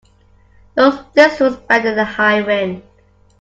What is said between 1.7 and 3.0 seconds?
in a high wind.